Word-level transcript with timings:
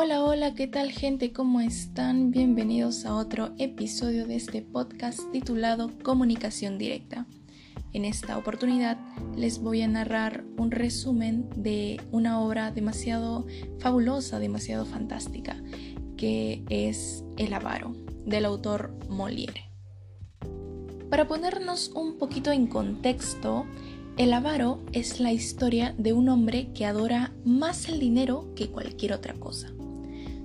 Hola, 0.00 0.22
hola, 0.22 0.54
¿qué 0.54 0.68
tal 0.68 0.92
gente? 0.92 1.32
¿Cómo 1.32 1.60
están? 1.60 2.30
Bienvenidos 2.30 3.04
a 3.04 3.16
otro 3.16 3.50
episodio 3.58 4.28
de 4.28 4.36
este 4.36 4.62
podcast 4.62 5.18
titulado 5.32 5.90
Comunicación 6.04 6.78
Directa. 6.78 7.26
En 7.92 8.04
esta 8.04 8.38
oportunidad 8.38 8.96
les 9.34 9.58
voy 9.58 9.82
a 9.82 9.88
narrar 9.88 10.44
un 10.56 10.70
resumen 10.70 11.50
de 11.56 12.00
una 12.12 12.40
obra 12.40 12.70
demasiado 12.70 13.44
fabulosa, 13.80 14.38
demasiado 14.38 14.86
fantástica, 14.86 15.60
que 16.16 16.62
es 16.70 17.24
El 17.36 17.52
avaro, 17.52 17.92
del 18.24 18.44
autor 18.44 18.96
Molière. 19.08 19.64
Para 21.10 21.26
ponernos 21.26 21.88
un 21.88 22.18
poquito 22.18 22.52
en 22.52 22.68
contexto, 22.68 23.66
el 24.16 24.32
avaro 24.32 24.80
es 24.92 25.18
la 25.18 25.32
historia 25.32 25.92
de 25.98 26.12
un 26.12 26.28
hombre 26.28 26.72
que 26.72 26.86
adora 26.86 27.32
más 27.44 27.88
el 27.88 27.98
dinero 27.98 28.54
que 28.54 28.70
cualquier 28.70 29.12
otra 29.12 29.34
cosa. 29.34 29.72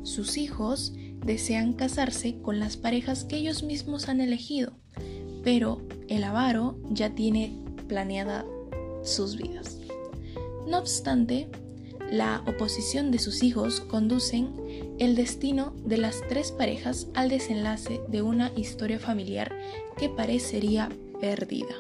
Sus 0.03 0.37
hijos 0.37 0.93
desean 1.25 1.73
casarse 1.73 2.37
con 2.41 2.59
las 2.59 2.77
parejas 2.77 3.23
que 3.23 3.37
ellos 3.37 3.63
mismos 3.63 4.09
han 4.09 4.21
elegido, 4.21 4.73
pero 5.43 5.81
el 6.07 6.23
avaro 6.23 6.77
ya 6.91 7.15
tiene 7.15 7.57
planeada 7.87 8.45
sus 9.03 9.37
vidas. 9.37 9.77
No 10.67 10.79
obstante, 10.79 11.49
la 12.11 12.43
oposición 12.45 13.11
de 13.11 13.19
sus 13.19 13.43
hijos 13.43 13.79
conducen 13.79 14.53
el 14.99 15.15
destino 15.15 15.73
de 15.85 15.97
las 15.97 16.21
tres 16.29 16.51
parejas 16.51 17.07
al 17.13 17.29
desenlace 17.29 18.01
de 18.07 18.21
una 18.21 18.51
historia 18.55 18.99
familiar 18.99 19.51
que 19.97 20.09
parecería 20.09 20.89
perdida. 21.19 21.75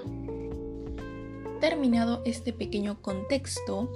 Terminado 1.59 2.21
este 2.25 2.51
pequeño 2.51 3.01
contexto, 3.01 3.89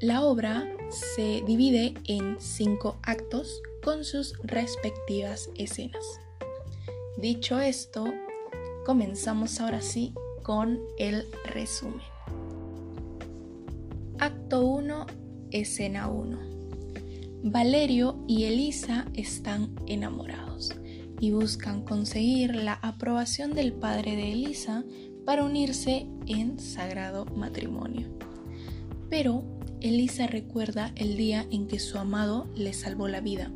la 0.00 0.24
obra 0.24 0.66
se 0.90 1.42
divide 1.46 1.94
en 2.04 2.36
cinco 2.40 2.98
actos 3.02 3.62
con 3.82 4.04
sus 4.04 4.36
respectivas 4.42 5.50
escenas. 5.56 6.20
Dicho 7.16 7.58
esto, 7.58 8.04
comenzamos 8.84 9.60
ahora 9.60 9.80
sí 9.80 10.14
con 10.42 10.80
el 10.98 11.26
resumen. 11.44 12.00
Acto 14.18 14.66
1, 14.66 15.06
escena 15.50 16.08
1. 16.08 16.38
Valerio 17.44 18.24
y 18.26 18.44
Elisa 18.44 19.06
están 19.14 19.74
enamorados 19.86 20.72
y 21.20 21.30
buscan 21.30 21.84
conseguir 21.84 22.54
la 22.54 22.74
aprobación 22.74 23.52
del 23.54 23.72
padre 23.72 24.16
de 24.16 24.32
Elisa 24.32 24.84
para 25.24 25.44
unirse 25.44 26.06
en 26.26 26.58
sagrado 26.58 27.26
matrimonio. 27.26 28.08
Pero 29.08 29.57
Elisa 29.80 30.26
recuerda 30.26 30.92
el 30.96 31.16
día 31.16 31.46
en 31.50 31.68
que 31.68 31.78
su 31.78 31.98
amado 31.98 32.48
le 32.54 32.72
salvó 32.72 33.08
la 33.08 33.20
vida 33.20 33.52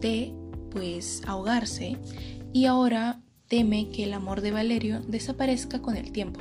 de, 0.00 0.34
pues, 0.70 1.22
ahogarse 1.26 1.96
y 2.52 2.66
ahora 2.66 3.22
teme 3.48 3.88
que 3.90 4.04
el 4.04 4.12
amor 4.12 4.40
de 4.40 4.50
Valerio 4.50 5.00
desaparezca 5.00 5.80
con 5.80 5.96
el 5.96 6.12
tiempo 6.12 6.40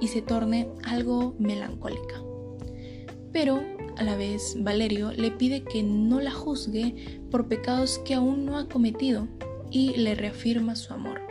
y 0.00 0.08
se 0.08 0.22
torne 0.22 0.68
algo 0.84 1.34
melancólica. 1.38 2.22
Pero 3.32 3.62
a 3.96 4.02
la 4.02 4.16
vez 4.16 4.56
Valerio 4.58 5.12
le 5.12 5.30
pide 5.30 5.62
que 5.62 5.82
no 5.82 6.20
la 6.20 6.32
juzgue 6.32 7.20
por 7.30 7.48
pecados 7.48 7.98
que 8.00 8.14
aún 8.14 8.44
no 8.44 8.58
ha 8.58 8.68
cometido 8.68 9.28
y 9.70 9.96
le 9.96 10.14
reafirma 10.14 10.76
su 10.76 10.94
amor. 10.94 11.27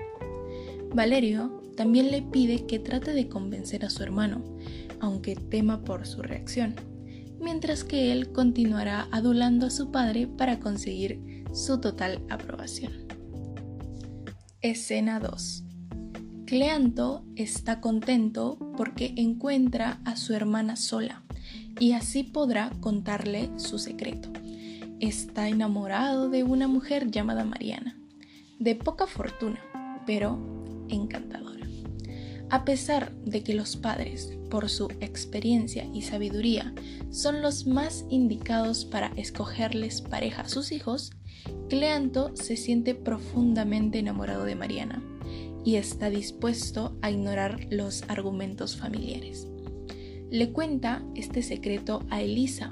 Valerio 0.94 1.62
también 1.76 2.12
le 2.12 2.22
pide 2.22 2.66
que 2.66 2.80
trate 2.80 3.14
de 3.14 3.30
convencer 3.30 3.86
a 3.86 3.90
su 3.90 4.04
hermano, 4.04 4.44
aunque 5.00 5.36
tema 5.36 5.84
por 5.84 6.08
su 6.08 6.22
reacción, 6.22 6.76
mientras 7.40 7.84
que 7.84 8.12
él 8.12 8.32
continuará 8.32 9.08
adulando 9.12 9.68
a 9.68 9.72
su 9.72 9.92
padre 9.92 10.28
para 10.28 10.60
conseguir 10.60 11.44
su 11.54 11.80
total 11.80 12.24
aprobación. 12.30 13.08
Escena 14.62 15.20
2. 15.20 15.64
Cleanto 16.46 17.26
está 17.36 17.81
contento 17.81 18.58
porque 18.76 19.14
encuentra 19.18 20.02
a 20.06 20.16
su 20.16 20.34
hermana 20.34 20.76
sola 20.76 21.24
y 21.80 21.92
así 21.92 22.24
podrá 22.24 22.72
contarle 22.80 23.52
su 23.58 23.78
secreto. 23.80 24.30
Está 25.00 25.47
enamorado 25.47 26.30
de 26.30 26.44
una 26.44 26.68
mujer 26.68 27.12
llamada 27.12 27.44
Mariana, 27.44 28.00
de 28.59 28.76
poca 28.76 29.06
fortuna, 29.06 29.59
pero 30.06 30.66
encantadora. 30.90 31.68
A 32.50 32.64
pesar 32.64 33.14
de 33.25 33.44
que 33.44 33.53
los 33.53 33.75
padres, 33.75 34.38
por 34.50 34.70
su 34.70 34.88
experiencia 35.02 35.86
y 35.94 36.03
sabiduría, 36.03 36.74
son 37.09 37.42
los 37.42 37.68
más 37.68 38.06
indicados 38.09 38.86
para 38.86 39.12
escogerles 39.18 40.02
pareja 40.02 40.44
a 40.44 40.50
sus 40.50 40.72
hijos, 40.72 41.12
Cleanto 41.70 42.31
se 42.36 42.56
siente 42.56 42.96
profundamente 42.96 44.00
enamorado 44.00 44.46
de 44.46 44.56
Mariana 44.56 45.02
y 45.66 45.76
está 45.76 46.09
dispuesto 46.09 46.97
a 47.02 47.12
ignorar 47.12 47.68
los 47.70 48.03
argumentos 48.08 48.78
familiares 48.78 49.47
le 50.30 50.52
cuenta 50.52 51.03
este 51.16 51.42
secreto 51.42 52.03
a 52.09 52.22
Elisa 52.22 52.72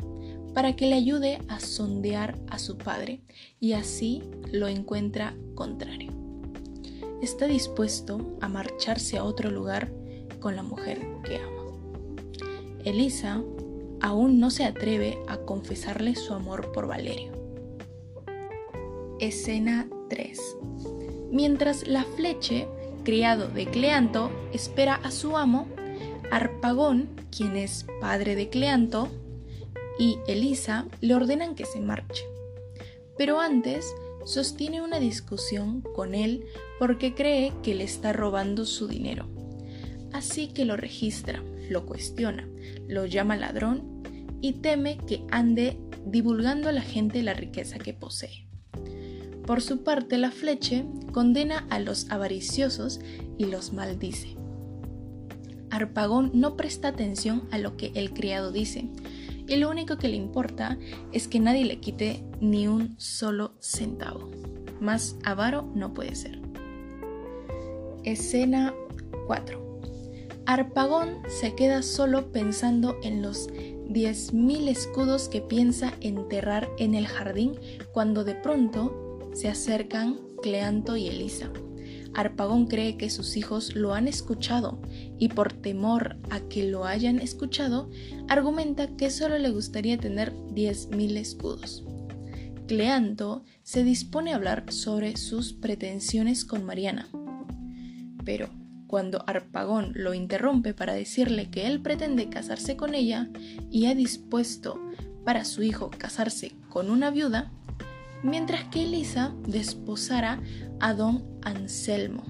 para 0.54 0.76
que 0.76 0.88
le 0.88 0.96
ayude 0.96 1.40
a 1.48 1.60
sondear 1.60 2.38
a 2.50 2.60
su 2.60 2.78
padre 2.78 3.22
y 3.60 3.74
así 3.74 4.24
lo 4.52 4.68
encuentra 4.68 5.36
contrario. 5.54 6.15
Está 7.22 7.48
dispuesto 7.48 8.38
a 8.42 8.48
marcharse 8.50 9.18
a 9.18 9.24
otro 9.24 9.50
lugar 9.50 9.92
con 10.40 10.56
la 10.56 10.64
mujer 10.64 11.02
que 11.24 11.38
ama. 11.38 11.64
Elisa 12.84 13.42
aún 14.02 14.40
no 14.40 14.52
se 14.52 14.66
atreve 14.66 15.18
a 15.28 15.38
confesarle 15.38 16.16
su 16.16 16.34
amor 16.34 16.72
por 16.72 16.88
Valerio. 16.88 17.32
Escena 19.20 19.88
3. 20.10 20.40
Mientras 21.32 21.88
la 21.88 22.04
fleche, 22.04 22.68
criado 23.04 23.48
de 23.48 23.66
Cleanto, 23.66 24.30
espera 24.54 24.96
a 24.96 25.12
su 25.12 25.38
amo, 25.38 25.68
Arpagón, 26.32 27.10
quien 27.36 27.56
es 27.56 27.86
padre 28.02 28.36
de 28.36 28.50
Cleanto, 28.50 29.08
y 29.98 30.20
Elisa 30.28 30.86
le 31.02 31.16
ordenan 31.16 31.56
que 31.56 31.66
se 31.66 31.80
marche. 31.80 32.26
Pero 33.18 33.40
antes 33.40 33.96
sostiene 34.26 34.82
una 34.82 35.00
discusión 35.00 35.82
con 35.82 36.14
él 36.16 36.46
porque 36.80 37.14
cree 37.14 37.54
que 37.64 37.76
le 37.76 37.84
está 37.86 38.12
robando 38.12 38.66
su 38.66 38.88
dinero. 38.88 39.28
Así 40.12 40.48
que 40.48 40.66
lo 40.66 40.76
registra, 40.76 41.44
lo 41.70 41.86
cuestiona, 41.86 42.48
lo 42.88 43.06
llama 43.06 43.38
ladrón 43.38 44.04
y 44.42 44.54
teme 44.54 44.98
que 44.98 45.24
ande 45.32 45.80
divulgando 46.06 46.70
a 46.70 46.72
la 46.72 46.82
gente 46.82 47.24
la 47.24 47.34
riqueza 47.34 47.78
que 47.78 47.94
posee. 47.94 48.48
Por 49.46 49.62
su 49.62 49.84
parte, 49.84 50.18
la 50.18 50.32
fleche 50.32 50.86
condena 51.12 51.68
a 51.70 51.80
los 51.80 52.10
avariciosos 52.10 53.00
y 53.38 53.46
los 53.46 53.74
maldice. 53.74 54.36
Arpagón 55.70 56.32
no 56.34 56.56
presta 56.56 56.88
atención 56.88 57.48
a 57.52 57.58
lo 57.58 57.78
que 57.78 57.92
el 57.96 58.12
criado 58.12 58.52
dice 58.52 58.90
y 59.48 59.58
lo 59.58 59.70
único 59.70 59.98
que 59.98 60.08
le 60.08 60.16
importa 60.16 60.78
es 61.12 61.28
que 61.28 61.40
nadie 61.40 61.66
le 61.66 61.80
quite 61.80 62.24
ni 62.40 62.68
un 62.68 62.96
solo 63.00 63.54
centavo. 63.60 64.30
Más 64.80 65.18
avaro 65.24 65.70
no 65.74 65.94
puede 65.94 66.16
ser. 66.16 66.40
Escena 68.04 68.74
4. 69.28 69.66
Arpagón 70.46 71.22
se 71.28 71.56
queda 71.56 71.82
solo 71.82 72.32
pensando 72.32 72.98
en 73.02 73.22
los 73.22 73.50
10.000 73.50 74.68
escudos 74.68 75.30
que 75.30 75.42
piensa 75.42 75.94
enterrar 76.02 76.70
en 76.78 76.94
el 76.94 77.08
jardín 77.08 77.54
cuando 77.94 78.24
de 78.24 78.36
pronto 78.36 79.20
se 79.34 79.50
acercan 79.50 80.20
Cleanto 80.42 80.98
y 80.98 81.08
Elisa. 81.08 81.50
Arpagón 82.16 82.68
cree 82.68 82.98
que 82.98 83.10
sus 83.10 83.36
hijos 83.36 83.76
lo 83.76 83.94
han 83.94 84.08
escuchado 84.08 84.80
y 85.20 85.30
por 85.30 85.54
temor 85.54 86.18
a 86.30 86.40
que 86.40 86.64
lo 86.64 86.86
hayan 86.86 87.20
escuchado, 87.20 87.90
argumenta 88.28 88.96
que 88.96 89.12
solo 89.12 89.38
le 89.38 89.50
gustaría 89.50 89.98
tener 89.98 90.34
10.000 90.34 91.18
escudos. 91.18 91.84
Cleanto 92.68 93.44
se 93.64 93.84
dispone 93.84 94.32
a 94.32 94.38
hablar 94.38 94.72
sobre 94.72 95.18
sus 95.18 95.54
pretensiones 95.54 96.46
con 96.46 96.64
Mariana. 96.64 97.08
Pero 98.24 98.50
cuando 98.88 99.24
Arpagón 99.28 99.92
lo 99.94 100.14
interrumpe 100.14 100.74
para 100.74 100.94
decirle 100.94 101.50
que 101.50 101.68
él 101.68 101.82
pretende 101.82 102.30
casarse 102.30 102.76
con 102.76 102.96
ella 102.96 103.30
y 103.70 103.88
ha 103.88 103.96
dispuesto 103.96 104.82
para 105.26 105.44
su 105.44 105.64
hijo 105.64 105.90
casarse 105.90 106.54
con 106.70 106.90
una 106.90 107.12
viuda, 107.12 107.52
mientras 108.26 108.64
que 108.66 108.84
Elisa 108.84 109.36
desposara 109.48 110.42
a 110.80 110.94
don 110.94 111.24
Anselmo, 111.44 112.24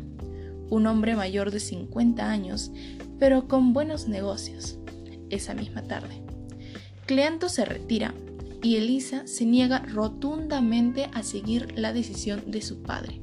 un 0.70 0.88
hombre 0.88 1.16
mayor 1.16 1.52
de 1.52 1.62
50 1.62 2.30
años, 2.30 2.72
pero 3.18 3.48
con 3.48 3.72
buenos 3.72 4.08
negocios, 4.08 4.78
esa 5.30 5.54
misma 5.54 5.84
tarde. 5.84 6.22
Cleanto 7.06 7.48
se 7.48 7.64
retira 7.64 8.14
y 8.62 8.76
Elisa 8.76 9.26
se 9.26 9.46
niega 9.46 9.80
rotundamente 9.80 11.10
a 11.14 11.24
seguir 11.24 11.78
la 11.78 11.94
decisión 11.94 12.52
de 12.52 12.62
su 12.62 12.82
padre. 12.82 13.22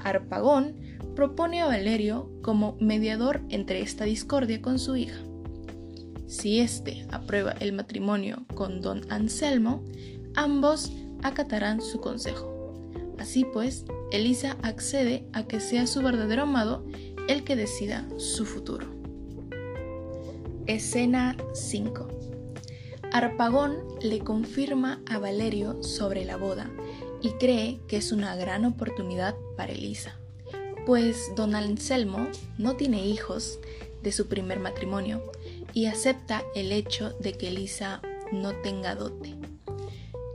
Arpagón 0.00 0.76
propone 1.14 1.60
a 1.60 1.66
Valerio 1.66 2.30
como 2.42 2.76
mediador 2.80 3.42
entre 3.50 3.82
esta 3.82 4.04
discordia 4.04 4.62
con 4.62 4.78
su 4.78 4.96
hija. 4.96 5.18
Si 6.26 6.58
éste 6.60 7.06
aprueba 7.10 7.52
el 7.60 7.72
matrimonio 7.72 8.46
con 8.54 8.80
don 8.80 9.02
Anselmo, 9.10 9.84
ambos 10.34 10.92
acatarán 11.22 11.80
su 11.80 12.00
consejo. 12.00 12.74
Así 13.18 13.44
pues, 13.44 13.84
Elisa 14.10 14.56
accede 14.62 15.24
a 15.32 15.44
que 15.44 15.60
sea 15.60 15.86
su 15.86 16.02
verdadero 16.02 16.42
amado 16.42 16.84
el 17.28 17.44
que 17.44 17.56
decida 17.56 18.06
su 18.18 18.44
futuro. 18.44 18.86
Escena 20.66 21.36
5. 21.54 22.08
Arpagón 23.12 23.76
le 24.02 24.18
confirma 24.18 25.00
a 25.06 25.18
Valerio 25.18 25.82
sobre 25.82 26.24
la 26.24 26.36
boda 26.36 26.70
y 27.22 27.30
cree 27.32 27.80
que 27.88 27.96
es 27.96 28.12
una 28.12 28.36
gran 28.36 28.64
oportunidad 28.64 29.34
para 29.56 29.72
Elisa, 29.72 30.16
pues 30.84 31.32
don 31.34 31.54
Anselmo 31.54 32.28
no 32.58 32.76
tiene 32.76 33.06
hijos 33.06 33.58
de 34.02 34.12
su 34.12 34.26
primer 34.26 34.60
matrimonio 34.60 35.22
y 35.72 35.86
acepta 35.86 36.42
el 36.54 36.72
hecho 36.72 37.10
de 37.20 37.32
que 37.32 37.48
Elisa 37.48 38.02
no 38.32 38.52
tenga 38.56 38.94
dote. 38.94 39.34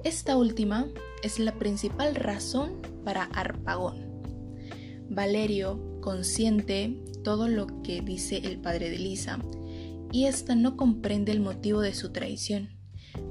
Esta 0.03 0.35
última 0.35 0.87
es 1.21 1.37
la 1.37 1.53
principal 1.59 2.15
razón 2.15 2.81
para 3.05 3.25
Arpagón. 3.25 3.97
Valerio 5.09 5.99
consiente 6.01 6.97
todo 7.23 7.47
lo 7.47 7.83
que 7.83 8.01
dice 8.01 8.37
el 8.37 8.59
padre 8.59 8.89
de 8.89 8.95
Elisa 8.95 9.37
y 10.11 10.25
ésta 10.25 10.55
no 10.55 10.75
comprende 10.75 11.31
el 11.31 11.39
motivo 11.39 11.81
de 11.81 11.93
su 11.93 12.11
traición. 12.11 12.69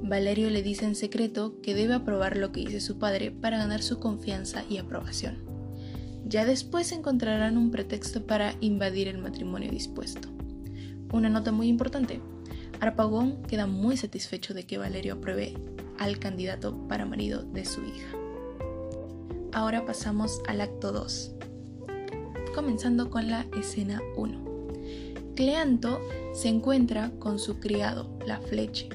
Valerio 0.01 0.49
le 0.49 0.63
dice 0.63 0.85
en 0.85 0.95
secreto 0.95 1.59
que 1.61 1.75
debe 1.75 1.93
aprobar 1.93 2.37
lo 2.37 2.53
que 2.53 2.61
dice 2.61 2.79
su 2.79 2.97
padre 2.99 3.31
para 3.31 3.57
ganar 3.57 3.83
su 3.83 3.99
confianza 3.99 4.63
y 4.69 4.77
aprobación. 4.77 5.43
Ya 6.25 6.45
después 6.45 6.93
encontrarán 6.93 7.57
un 7.57 7.71
pretexto 7.71 8.25
para 8.25 8.55
invadir 8.61 9.09
el 9.09 9.17
matrimonio 9.17 9.69
dispuesto. 9.69 10.29
Una 11.11 11.27
nota 11.27 11.51
muy 11.51 11.67
importante. 11.67 12.21
Arpagón 12.79 13.43
queda 13.43 13.67
muy 13.67 13.97
satisfecho 13.97 14.53
de 14.53 14.65
que 14.65 14.77
Valerio 14.77 15.15
apruebe 15.15 15.53
al 16.01 16.17
candidato 16.17 16.75
para 16.87 17.05
marido 17.05 17.43
de 17.43 17.63
su 17.63 17.81
hija. 17.83 18.17
Ahora 19.53 19.85
pasamos 19.85 20.41
al 20.47 20.61
acto 20.61 20.91
2, 20.91 21.35
comenzando 22.55 23.11
con 23.11 23.29
la 23.29 23.45
escena 23.55 24.01
1. 24.17 24.41
Cleanto 25.35 26.01
se 26.33 26.49
encuentra 26.49 27.11
con 27.19 27.37
su 27.37 27.59
criado, 27.59 28.17
la 28.25 28.39
fleche, 28.39 28.89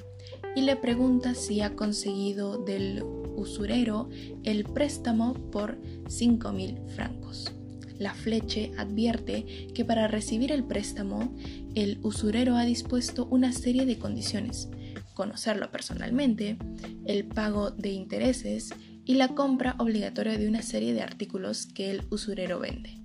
y 0.56 0.62
le 0.62 0.74
pregunta 0.74 1.36
si 1.36 1.60
ha 1.60 1.76
conseguido 1.76 2.58
del 2.58 3.04
usurero 3.36 4.08
el 4.42 4.64
préstamo 4.64 5.34
por 5.52 5.78
5.000 6.08 6.88
francos. 6.88 7.52
La 8.00 8.14
fleche 8.14 8.72
advierte 8.78 9.68
que 9.72 9.84
para 9.84 10.08
recibir 10.08 10.50
el 10.50 10.64
préstamo, 10.64 11.32
el 11.76 12.00
usurero 12.02 12.56
ha 12.56 12.64
dispuesto 12.64 13.28
una 13.30 13.52
serie 13.52 13.86
de 13.86 13.96
condiciones, 13.96 14.68
conocerlo 15.16 15.72
personalmente, 15.72 16.58
el 17.06 17.24
pago 17.24 17.70
de 17.70 17.90
intereses 17.90 18.72
y 19.04 19.14
la 19.14 19.28
compra 19.28 19.74
obligatoria 19.78 20.36
de 20.36 20.46
una 20.46 20.62
serie 20.62 20.92
de 20.92 21.00
artículos 21.00 21.66
que 21.66 21.90
el 21.90 22.02
usurero 22.10 22.60
vende. 22.60 23.00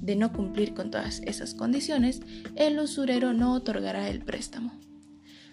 De 0.00 0.16
no 0.16 0.32
cumplir 0.32 0.74
con 0.74 0.90
todas 0.90 1.20
esas 1.20 1.54
condiciones, 1.54 2.20
el 2.56 2.78
usurero 2.78 3.32
no 3.32 3.54
otorgará 3.54 4.08
el 4.08 4.20
préstamo. 4.20 4.78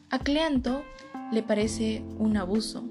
A 0.10 0.20
Cleanto 0.20 0.84
le 1.32 1.42
parece 1.42 2.04
un 2.18 2.36
abuso, 2.36 2.90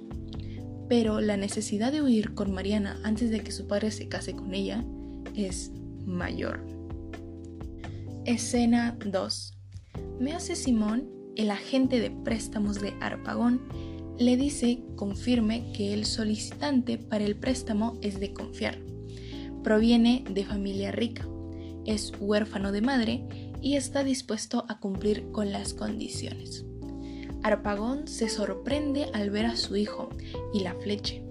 pero 0.89 1.21
la 1.21 1.37
necesidad 1.37 1.93
de 1.93 2.03
huir 2.03 2.35
con 2.35 2.53
Mariana 2.53 2.99
antes 3.05 3.31
de 3.31 3.41
que 3.41 3.53
su 3.53 3.67
padre 3.67 3.91
se 3.91 4.09
case 4.09 4.35
con 4.35 4.55
ella 4.55 4.85
es 5.35 5.71
mayor. 6.07 6.65
Escena 8.25 8.97
2. 9.05 9.53
Me 10.19 10.33
hace 10.33 10.57
Simón, 10.57 11.16
el 11.37 11.51
agente 11.51 12.01
de 12.01 12.11
préstamos 12.11 12.81
de 12.81 12.95
Arpagón, 13.01 13.61
le 14.19 14.37
dice 14.37 14.83
confirme 14.97 15.71
que 15.73 15.93
el 15.93 16.07
solicitante 16.07 16.99
para 16.99 17.25
el 17.25 17.37
préstamo 17.37 17.99
es 18.01 18.19
de 18.19 18.33
confiar. 18.33 18.79
Proviene 19.63 20.25
de 20.31 20.45
familia 20.45 20.91
rica, 20.91 21.29
es 21.85 22.13
huérfano 22.19 22.73
de 22.73 22.81
madre 22.81 23.29
y 23.61 23.77
está 23.77 24.05
dispuesto 24.05 24.65
a 24.69 24.81
cumplir 24.81 25.31
con 25.33 25.53
las 25.53 25.75
condiciones. 25.75 26.65
Arpagón 27.43 28.09
se 28.09 28.29
sorprende 28.29 29.11
al 29.13 29.31
ver 29.31 29.47
a 29.47 29.57
su 29.57 29.77
hijo 29.77 30.09
y 30.53 30.61
la 30.61 30.75
fleche. 30.75 31.23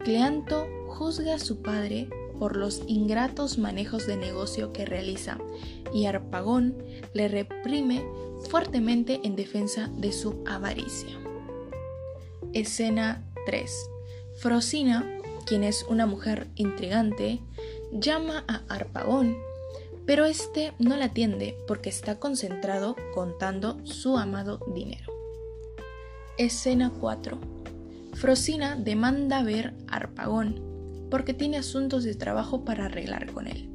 Cleanto 0.00 0.66
juzga 0.88 1.36
a 1.36 1.38
su 1.38 1.62
padre 1.62 2.08
por 2.38 2.56
los 2.56 2.82
ingratos 2.86 3.58
manejos 3.58 4.06
de 4.06 4.16
negocio 4.16 4.72
que 4.72 4.84
realiza 4.84 5.38
y 5.92 6.06
Arpagón 6.06 6.76
le 7.12 7.28
reprime 7.28 8.04
fuertemente 8.48 9.20
en 9.24 9.36
defensa 9.36 9.90
de 9.96 10.12
su 10.12 10.42
avaricia. 10.46 11.18
Escena 12.52 13.24
3. 13.46 13.90
Frosina, 14.36 15.04
quien 15.46 15.64
es 15.64 15.84
una 15.88 16.06
mujer 16.06 16.48
intrigante, 16.54 17.40
llama 17.92 18.44
a 18.46 18.62
Arpagón, 18.68 19.36
pero 20.06 20.24
este 20.24 20.72
no 20.78 20.96
la 20.96 21.06
atiende 21.06 21.56
porque 21.66 21.90
está 21.90 22.18
concentrado 22.18 22.96
contando 23.14 23.78
su 23.84 24.16
amado 24.16 24.60
dinero. 24.74 25.12
Escena 26.38 26.92
4. 27.00 27.38
Frosina 28.14 28.76
demanda 28.76 29.42
ver 29.42 29.74
a 29.88 29.96
Arpagón 29.96 30.67
porque 31.10 31.34
tiene 31.34 31.56
asuntos 31.56 32.04
de 32.04 32.14
trabajo 32.14 32.64
para 32.64 32.86
arreglar 32.86 33.32
con 33.32 33.46
él. 33.46 33.70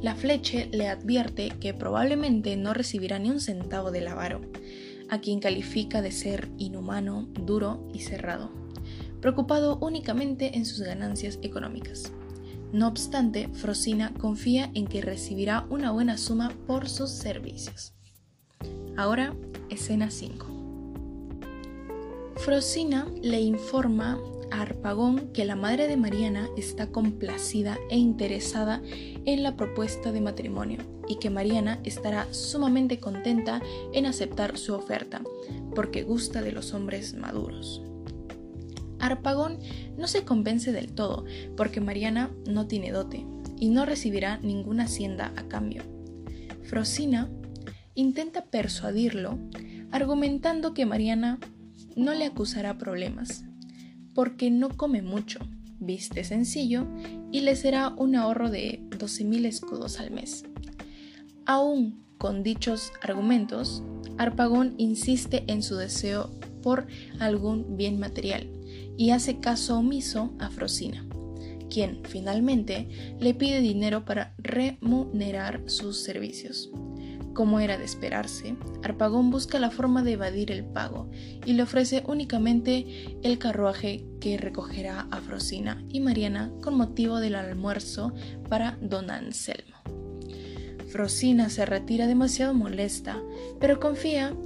La 0.00 0.16
fleche 0.16 0.68
le 0.72 0.88
advierte 0.88 1.50
que 1.60 1.74
probablemente 1.74 2.56
no 2.56 2.74
recibirá 2.74 3.18
ni 3.18 3.30
un 3.30 3.40
centavo 3.40 3.90
del 3.90 4.08
avaro, 4.08 4.40
a 5.08 5.20
quien 5.20 5.40
califica 5.40 6.02
de 6.02 6.10
ser 6.10 6.48
inhumano, 6.58 7.28
duro 7.34 7.86
y 7.94 8.00
cerrado, 8.00 8.50
preocupado 9.20 9.78
únicamente 9.80 10.56
en 10.56 10.66
sus 10.66 10.80
ganancias 10.80 11.38
económicas. 11.42 12.12
No 12.72 12.88
obstante, 12.88 13.48
Frosina 13.52 14.14
confía 14.14 14.70
en 14.74 14.86
que 14.86 15.02
recibirá 15.02 15.66
una 15.68 15.92
buena 15.92 16.16
suma 16.16 16.50
por 16.66 16.88
sus 16.88 17.10
servicios. 17.10 17.92
Ahora, 18.96 19.36
escena 19.68 20.10
5. 20.10 20.46
Frosina 22.36 23.06
le 23.22 23.40
informa 23.40 24.18
Arpagón 24.52 25.32
que 25.32 25.44
la 25.44 25.56
madre 25.56 25.88
de 25.88 25.96
Mariana 25.96 26.48
está 26.56 26.88
complacida 26.88 27.78
e 27.88 27.96
interesada 27.96 28.82
en 29.24 29.42
la 29.42 29.56
propuesta 29.56 30.12
de 30.12 30.20
matrimonio 30.20 30.80
y 31.08 31.16
que 31.16 31.30
Mariana 31.30 31.80
estará 31.84 32.32
sumamente 32.32 33.00
contenta 33.00 33.62
en 33.92 34.06
aceptar 34.06 34.58
su 34.58 34.74
oferta, 34.74 35.22
porque 35.74 36.02
gusta 36.02 36.42
de 36.42 36.52
los 36.52 36.74
hombres 36.74 37.14
maduros. 37.14 37.82
Arpagón 38.98 39.58
no 39.96 40.06
se 40.06 40.24
convence 40.24 40.70
del 40.70 40.92
todo, 40.92 41.24
porque 41.56 41.80
Mariana 41.80 42.30
no 42.46 42.66
tiene 42.66 42.92
dote 42.92 43.26
y 43.58 43.70
no 43.70 43.84
recibirá 43.84 44.38
ninguna 44.38 44.84
hacienda 44.84 45.32
a 45.36 45.48
cambio. 45.48 45.82
Frosina 46.62 47.30
intenta 47.94 48.44
persuadirlo, 48.44 49.38
argumentando 49.90 50.72
que 50.72 50.86
Mariana 50.86 51.38
no 51.96 52.14
le 52.14 52.26
acusará 52.26 52.78
problemas, 52.78 53.44
porque 54.14 54.50
no 54.50 54.70
come 54.76 55.02
mucho, 55.02 55.40
viste 55.78 56.24
sencillo 56.24 56.86
y 57.30 57.40
le 57.40 57.56
será 57.56 57.88
un 57.88 58.14
ahorro 58.14 58.50
de 58.50 58.82
12.000 58.90 59.46
escudos 59.46 60.00
al 60.00 60.10
mes. 60.10 60.44
Aún 61.46 62.04
con 62.18 62.42
dichos 62.42 62.92
argumentos, 63.02 63.82
Arpagón 64.16 64.74
insiste 64.78 65.44
en 65.48 65.62
su 65.62 65.76
deseo 65.76 66.30
por 66.62 66.86
algún 67.18 67.76
bien 67.76 67.98
material 67.98 68.48
y 68.96 69.10
hace 69.10 69.40
caso 69.40 69.78
omiso 69.78 70.32
a 70.38 70.50
Frosina, 70.50 71.04
quien 71.68 72.02
finalmente 72.04 73.16
le 73.18 73.34
pide 73.34 73.60
dinero 73.60 74.04
para 74.04 74.34
remunerar 74.38 75.62
sus 75.66 76.02
servicios. 76.02 76.70
Como 77.34 77.60
era 77.60 77.78
de 77.78 77.84
esperarse, 77.84 78.56
Arpagón 78.82 79.30
busca 79.30 79.58
la 79.58 79.70
forma 79.70 80.02
de 80.02 80.12
evadir 80.12 80.50
el 80.52 80.64
pago 80.64 81.08
y 81.46 81.54
le 81.54 81.62
ofrece 81.62 82.02
únicamente 82.06 83.16
el 83.22 83.38
carruaje 83.38 84.04
que 84.20 84.36
recogerá 84.36 85.08
a 85.10 85.20
Frosina 85.20 85.82
y 85.88 86.00
Mariana 86.00 86.52
con 86.62 86.74
motivo 86.74 87.20
del 87.20 87.36
almuerzo 87.36 88.12
para 88.50 88.76
don 88.82 89.10
Anselmo. 89.10 89.76
Frosina 90.88 91.48
se 91.48 91.64
retira 91.64 92.06
demasiado 92.06 92.52
molesta, 92.52 93.22
pero 93.58 93.80
confía 93.80 94.36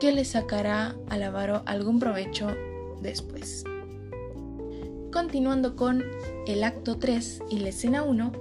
que 0.00 0.12
le 0.12 0.26
sacará 0.26 0.94
al 1.08 1.22
avaro 1.22 1.62
algún 1.64 1.98
provecho 1.98 2.48
después. 3.00 3.64
Continuando 5.10 5.76
con 5.76 6.04
el 6.46 6.62
acto 6.62 6.98
3 6.98 7.44
y 7.50 7.60
la 7.60 7.70
escena 7.70 8.02
1, 8.02 8.32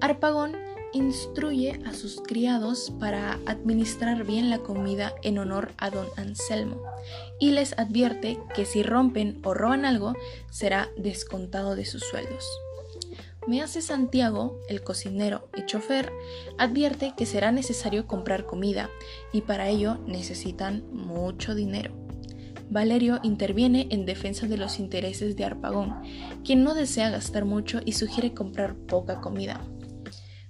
Arpagón 0.00 0.65
instruye 0.96 1.80
a 1.84 1.92
sus 1.92 2.20
criados 2.20 2.92
para 2.98 3.38
administrar 3.46 4.24
bien 4.24 4.50
la 4.50 4.58
comida 4.58 5.14
en 5.22 5.38
honor 5.38 5.72
a 5.78 5.90
don 5.90 6.06
Anselmo 6.16 6.82
y 7.38 7.50
les 7.50 7.78
advierte 7.78 8.38
que 8.54 8.64
si 8.64 8.82
rompen 8.82 9.40
o 9.44 9.54
roban 9.54 9.84
algo 9.84 10.14
será 10.50 10.88
descontado 10.96 11.76
de 11.76 11.84
sus 11.84 12.02
sueldos. 12.02 12.44
Me 13.46 13.62
hace 13.62 13.80
Santiago, 13.80 14.60
el 14.68 14.82
cocinero 14.82 15.48
y 15.56 15.64
chofer, 15.66 16.12
advierte 16.58 17.14
que 17.16 17.26
será 17.26 17.52
necesario 17.52 18.08
comprar 18.08 18.44
comida 18.44 18.90
y 19.32 19.42
para 19.42 19.68
ello 19.68 19.98
necesitan 20.06 20.82
mucho 20.90 21.54
dinero. 21.54 21.94
Valerio 22.68 23.20
interviene 23.22 23.86
en 23.90 24.06
defensa 24.06 24.48
de 24.48 24.56
los 24.56 24.80
intereses 24.80 25.36
de 25.36 25.44
Arpagón, 25.44 25.94
quien 26.44 26.64
no 26.64 26.74
desea 26.74 27.10
gastar 27.10 27.44
mucho 27.44 27.80
y 27.84 27.92
sugiere 27.92 28.34
comprar 28.34 28.74
poca 28.74 29.20
comida. 29.20 29.60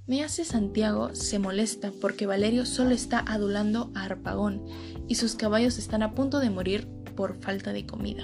Me 0.09 0.23
hace 0.23 0.45
Santiago 0.45 1.17
se 1.17 1.41
molesta 1.41 1.91
porque 2.01 2.27
Valerio 2.27 2.65
solo 2.65 2.91
está 2.91 3.25
adulando 3.27 3.91
a 3.97 4.05
Arpagón 4.05 4.65
y 5.09 5.17
sus 5.17 5.35
caballos 5.35 5.79
están 5.79 6.05
a 6.05 6.15
punto 6.15 6.39
de 6.39 6.49
morir 6.49 6.87
por 7.17 7.35
falta 7.35 7.73
de 7.73 7.87
comida. 7.87 8.23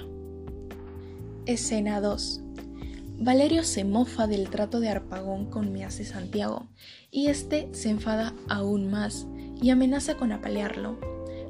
Escena 1.45 1.99
2. 1.99 2.39
Valerio 3.19 3.65
se 3.65 3.83
mofa 3.83 4.27
del 4.27 4.49
trato 4.49 4.79
de 4.79 4.87
Arpagón 4.87 5.49
con 5.49 5.73
Meace 5.73 6.05
Santiago, 6.05 6.69
y 7.11 7.27
este 7.27 7.67
se 7.73 7.89
enfada 7.89 8.33
aún 8.47 8.89
más 8.89 9.27
y 9.61 9.69
amenaza 9.69 10.15
con 10.15 10.31
apalearlo. 10.31 10.97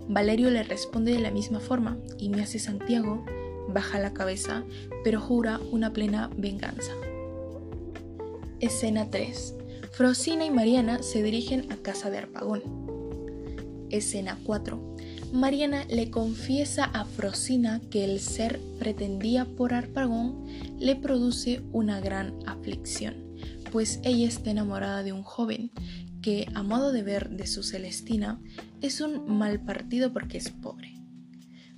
Valerio 0.08 0.50
le 0.50 0.64
responde 0.64 1.14
de 1.14 1.20
la 1.20 1.30
misma 1.30 1.60
forma, 1.60 2.00
y 2.18 2.30
Meace 2.30 2.58
Santiago 2.58 3.24
baja 3.70 4.00
la 4.00 4.14
cabeza, 4.14 4.64
pero 5.04 5.22
jura 5.22 5.60
una 5.72 5.94
plena 5.94 6.32
venganza. 6.36 6.92
Escena 8.60 9.12
3. 9.12 9.58
Frosina 9.94 10.44
y 10.44 10.50
Mariana 10.50 11.04
se 11.04 11.22
dirigen 11.22 11.72
a 11.72 11.78
casa 11.78 12.10
de 12.10 12.18
Arpagón. 12.18 12.64
Escena 13.92 14.40
4. 14.44 14.96
Mariana 15.32 15.86
le 15.88 16.10
confiesa 16.10 16.86
a 16.86 17.06
Frosina 17.06 17.80
que 17.92 18.04
el 18.04 18.20
ser 18.20 18.60
pretendía 18.80 19.46
por 19.46 19.72
Arpagón 19.72 20.48
le 20.80 20.96
produce 20.96 21.62
una 21.72 22.00
gran 22.00 22.34
aflicción, 22.48 23.38
pues 23.72 24.00
ella 24.04 24.28
está 24.28 24.50
enamorada 24.50 25.04
de 25.04 25.14
un 25.14 25.22
joven 25.22 25.70
que, 26.24 26.48
a 26.56 26.64
modo 26.64 26.92
de 26.92 27.04
ver 27.04 27.30
de 27.30 27.46
su 27.46 27.62
Celestina, 27.62 28.42
es 28.82 29.00
un 29.00 29.38
mal 29.38 29.64
partido 29.64 30.12
porque 30.12 30.40
es 30.40 30.50
pobre. 30.50 31.00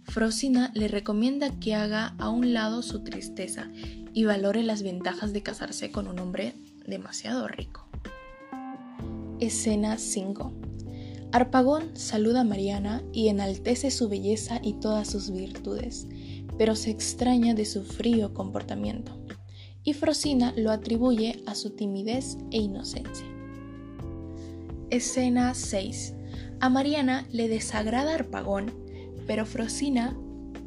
Frosina 0.03 0.71
le 0.73 0.87
recomienda 0.87 1.59
que 1.59 1.75
haga 1.75 2.15
a 2.17 2.29
un 2.29 2.53
lado 2.53 2.81
su 2.81 3.03
tristeza 3.03 3.69
y 4.13 4.23
valore 4.23 4.63
las 4.63 4.83
ventajas 4.83 5.33
de 5.33 5.43
casarse 5.43 5.91
con 5.91 6.07
un 6.07 6.19
hombre 6.19 6.53
demasiado 6.87 7.49
rico. 7.49 7.84
Escena 9.39 9.97
5 9.97 10.53
Arpagón 11.31 11.97
saluda 11.97 12.41
a 12.41 12.43
Mariana 12.45 13.03
y 13.11 13.27
enaltece 13.27 13.91
su 13.91 14.07
belleza 14.07 14.61
y 14.63 14.73
todas 14.73 15.09
sus 15.09 15.31
virtudes, 15.31 16.07
pero 16.57 16.75
se 16.75 16.91
extraña 16.91 17.53
de 17.53 17.65
su 17.65 17.83
frío 17.83 18.33
comportamiento, 18.33 19.19
y 19.83 19.91
Frosina 19.91 20.53
lo 20.55 20.71
atribuye 20.71 21.43
a 21.45 21.55
su 21.55 21.71
timidez 21.71 22.37
e 22.51 22.59
inocencia. 22.59 23.25
Escena 24.89 25.53
6. 25.53 26.13
A 26.61 26.69
Mariana 26.69 27.27
le 27.31 27.49
desagrada 27.49 28.13
Arpagón, 28.15 28.71
pero 29.27 29.45
Frosina 29.45 30.17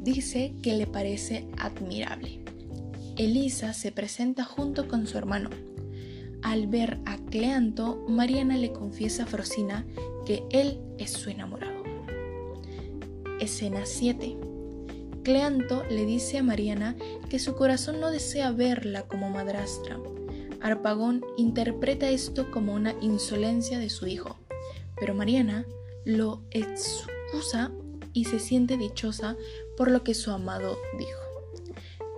dice 0.03 0.53
que 0.61 0.73
le 0.73 0.85
parece 0.85 1.47
admirable. 1.57 2.43
Elisa 3.17 3.73
se 3.73 3.91
presenta 3.91 4.45
junto 4.45 4.87
con 4.87 5.07
su 5.07 5.17
hermano. 5.17 5.49
Al 6.43 6.67
ver 6.67 6.99
a 7.05 7.17
Cleanto, 7.29 8.03
Mariana 8.07 8.57
le 8.57 8.71
confiesa 8.71 9.23
a 9.23 9.27
Frosina 9.27 9.85
que 10.25 10.43
él 10.49 10.79
es 10.97 11.11
su 11.11 11.29
enamorado. 11.29 11.83
Escena 13.39 13.85
7. 13.85 14.35
Cleanto 15.23 15.83
le 15.89 16.05
dice 16.05 16.39
a 16.39 16.43
Mariana 16.43 16.95
que 17.29 17.37
su 17.37 17.55
corazón 17.55 17.99
no 17.99 18.09
desea 18.09 18.51
verla 18.51 19.03
como 19.03 19.29
madrastra. 19.29 19.99
Arpagón 20.59 21.23
interpreta 21.37 22.09
esto 22.09 22.49
como 22.49 22.73
una 22.73 22.95
insolencia 22.99 23.77
de 23.77 23.89
su 23.89 24.07
hijo, 24.07 24.35
pero 24.99 25.13
Mariana 25.13 25.65
lo 26.05 26.41
excusa 26.49 27.71
y 28.11 28.25
se 28.25 28.39
siente 28.39 28.75
dichosa 28.75 29.37
por 29.77 29.91
lo 29.91 30.03
que 30.03 30.15
su 30.15 30.31
amado 30.31 30.77
dijo. 30.97 31.28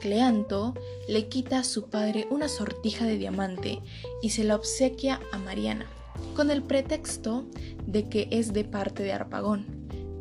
Cleanto 0.01 0.73
le 1.07 1.27
quita 1.29 1.59
a 1.59 1.63
su 1.63 1.89
padre 1.89 2.27
una 2.29 2.47
sortija 2.47 3.05
de 3.05 3.17
diamante 3.17 3.79
y 4.21 4.31
se 4.31 4.43
la 4.43 4.55
obsequia 4.55 5.19
a 5.31 5.37
Mariana 5.37 5.85
con 6.35 6.51
el 6.51 6.63
pretexto 6.63 7.45
de 7.85 8.09
que 8.09 8.27
es 8.31 8.53
de 8.53 8.63
parte 8.63 9.03
de 9.03 9.13
Arpagón, 9.13 9.65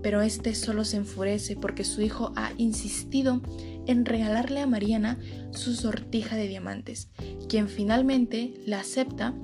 pero 0.03 0.23
este 0.23 0.55
solo 0.55 0.85
se 0.85 0.99
enfurece 0.99 1.57
porque 1.57 1.85
su 1.85 2.03
hijo 2.03 2.33
ha 2.37 2.53
insistido 2.57 3.41
en 3.87 4.05
regalarle 4.05 4.61
a 4.61 4.67
Mariana 4.67 5.19
su 5.53 5.75
sortija 5.75 6.37
de 6.37 6.49
diamantes, 6.49 7.09
quien 7.49 7.69
finalmente 7.69 8.55
la 8.67 8.81
acepta 8.81 9.35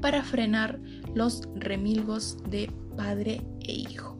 para 0.00 0.22
frenar 0.24 0.80
los 1.14 1.42
remilgos 1.54 2.38
de 2.48 2.72
padre 2.96 3.42
e 3.60 3.72
hijo. 3.72 4.16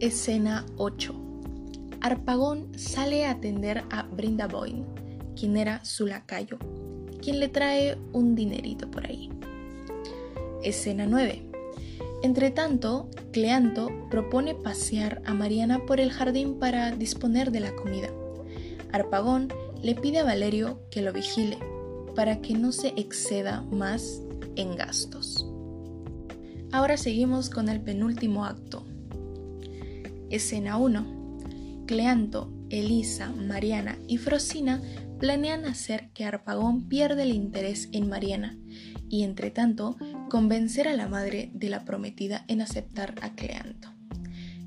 Escena 0.00 0.66
8. 0.76 1.21
Arpagón 2.02 2.76
sale 2.76 3.26
a 3.26 3.30
atender 3.30 3.84
a 3.90 4.02
Brindaboin, 4.02 4.84
quien 5.36 5.56
era 5.56 5.84
su 5.84 6.04
lacayo, 6.04 6.58
quien 7.22 7.38
le 7.38 7.46
trae 7.46 7.96
un 8.12 8.34
dinerito 8.34 8.90
por 8.90 9.06
ahí. 9.06 9.30
Escena 10.64 11.06
9. 11.06 11.48
Entretanto, 12.24 13.08
Cleanto 13.32 13.88
propone 14.10 14.56
pasear 14.56 15.22
a 15.26 15.32
Mariana 15.32 15.86
por 15.86 16.00
el 16.00 16.10
jardín 16.10 16.58
para 16.58 16.90
disponer 16.90 17.52
de 17.52 17.60
la 17.60 17.72
comida. 17.76 18.08
Arpagón 18.90 19.52
le 19.80 19.94
pide 19.94 20.18
a 20.18 20.24
Valerio 20.24 20.80
que 20.90 21.02
lo 21.02 21.12
vigile 21.12 21.56
para 22.16 22.40
que 22.42 22.54
no 22.54 22.72
se 22.72 22.88
exceda 22.96 23.62
más 23.70 24.20
en 24.56 24.74
gastos. 24.74 25.46
Ahora 26.72 26.96
seguimos 26.96 27.48
con 27.48 27.68
el 27.68 27.80
penúltimo 27.80 28.44
acto. 28.44 28.84
Escena 30.30 30.78
1. 30.78 31.21
Cleanto, 31.92 32.50
Elisa, 32.70 33.30
Mariana 33.32 33.98
y 34.08 34.16
Frosina 34.16 34.80
planean 35.20 35.66
hacer 35.66 36.08
que 36.14 36.24
Arpagón 36.24 36.88
pierda 36.88 37.22
el 37.22 37.32
interés 37.32 37.90
en 37.92 38.08
Mariana 38.08 38.56
y 39.10 39.24
entre 39.24 39.50
tanto 39.50 39.98
convencer 40.30 40.88
a 40.88 40.96
la 40.96 41.06
madre 41.06 41.50
de 41.52 41.68
la 41.68 41.84
prometida 41.84 42.46
en 42.48 42.62
aceptar 42.62 43.16
a 43.20 43.34
Cleanto. 43.34 43.92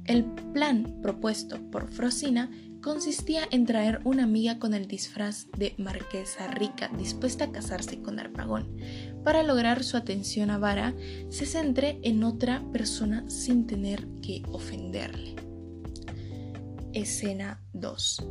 El 0.06 0.24
plan 0.54 1.00
propuesto 1.02 1.60
por 1.72 1.92
Frosina 1.92 2.52
consistía 2.84 3.48
en 3.50 3.66
traer 3.66 4.02
una 4.04 4.26
amiga 4.26 4.60
con 4.60 4.76
el 4.76 4.88
disfraz 4.88 5.48
de 5.58 5.74
marquesa 5.80 6.46
rica 6.52 6.92
dispuesta 6.96 7.46
a 7.46 7.52
casarse 7.52 8.04
con 8.04 8.20
Arpagón. 8.20 8.78
Para 9.24 9.42
lograr 9.42 9.84
su 9.84 9.98
atención 9.98 10.52
a 10.52 10.60
Vara, 10.60 10.94
se 11.30 11.48
centre 11.48 11.98
en 12.04 12.24
otra 12.24 12.64
persona 12.72 13.28
sin 13.28 13.66
tener 13.66 14.08
que 14.22 14.44
ofenderle. 14.52 15.45
Escena 16.96 17.60
2. 17.74 18.26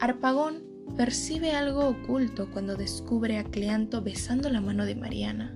Arpagón 0.00 0.64
percibe 0.96 1.50
algo 1.50 1.86
oculto 1.86 2.50
cuando 2.50 2.74
descubre 2.74 3.36
a 3.36 3.44
Cleanto 3.44 4.00
besando 4.00 4.48
la 4.48 4.62
mano 4.62 4.86
de 4.86 4.94
Mariana. 4.94 5.54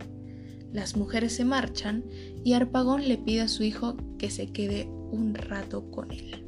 Las 0.70 0.98
mujeres 0.98 1.32
se 1.32 1.46
marchan 1.46 2.04
y 2.44 2.52
Arpagón 2.52 3.08
le 3.08 3.16
pide 3.16 3.40
a 3.40 3.48
su 3.48 3.64
hijo 3.64 3.96
que 4.18 4.28
se 4.28 4.52
quede 4.52 4.86
un 5.10 5.34
rato 5.34 5.90
con 5.90 6.12
él. 6.12 6.44